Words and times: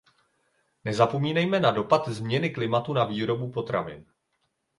Nezapomínejme 0.85 1.59
na 1.59 1.71
dopad 1.71 2.07
změny 2.07 2.49
klimatu 2.49 2.93
na 2.93 3.05
výrobu 3.05 3.51
potravin. 3.51 4.05